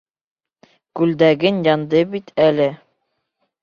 [1.01, 2.71] Күлдәгең янды бит әле.